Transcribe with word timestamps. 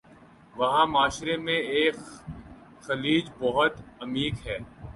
وہاں 0.55 0.85
معاشرے 0.85 1.35
میں 1.37 1.57
ایک 1.75 1.95
خلیج 2.83 3.29
بہت 3.39 3.73
عمیق 4.01 4.45
ہے 4.47 4.57